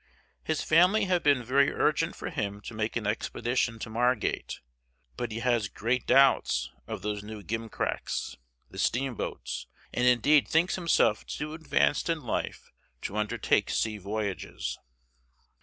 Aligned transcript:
His 0.43 0.63
family 0.63 1.05
have 1.05 1.21
been 1.21 1.43
very 1.43 1.71
urgent 1.71 2.15
for 2.15 2.31
him 2.31 2.59
to 2.61 2.73
make 2.73 2.95
an 2.95 3.05
expedition 3.05 3.77
to 3.77 3.89
Margate, 3.91 4.59
but 5.15 5.31
he 5.31 5.41
has 5.41 5.67
great 5.67 6.07
doubts 6.07 6.71
of 6.87 7.03
those 7.03 7.21
new 7.21 7.43
gimcracks, 7.43 8.35
the 8.71 8.79
steamboats, 8.79 9.67
and 9.93 10.07
indeed 10.07 10.47
thinks 10.47 10.73
himself 10.75 11.23
too 11.27 11.53
advanced 11.53 12.09
in 12.09 12.21
life 12.21 12.71
to 13.03 13.15
undertake 13.15 13.69
sea 13.69 13.99
voyages. 13.99 14.79